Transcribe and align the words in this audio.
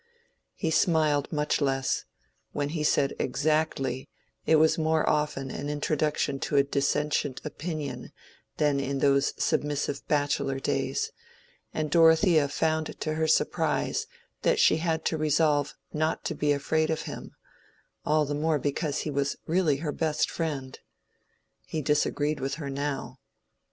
He 0.55 0.71
smiled 0.71 1.31
much 1.31 1.61
less; 1.61 2.05
when 2.53 2.69
he 2.69 2.83
said 2.83 3.13
"Exactly" 3.19 4.09
it 4.47 4.55
was 4.55 4.75
more 4.79 5.07
often 5.07 5.51
an 5.51 5.69
introduction 5.69 6.39
to 6.39 6.55
a 6.55 6.63
dissentient 6.63 7.39
opinion 7.45 8.11
than 8.57 8.79
in 8.79 8.97
those 8.97 9.35
submissive 9.37 10.01
bachelor 10.07 10.59
days; 10.59 11.11
and 11.71 11.91
Dorothea 11.91 12.47
found 12.47 12.99
to 12.99 13.13
her 13.13 13.27
surprise 13.27 14.07
that 14.41 14.57
she 14.57 14.77
had 14.77 15.05
to 15.05 15.17
resolve 15.19 15.75
not 15.93 16.25
to 16.25 16.33
be 16.33 16.51
afraid 16.51 16.89
of 16.89 17.03
him—all 17.03 18.25
the 18.25 18.33
more 18.33 18.57
because 18.57 19.01
he 19.01 19.11
was 19.11 19.37
really 19.45 19.77
her 19.85 19.91
best 19.91 20.31
friend. 20.31 20.79
He 21.67 21.83
disagreed 21.83 22.39
with 22.39 22.55
her 22.55 22.71
now. 22.71 23.19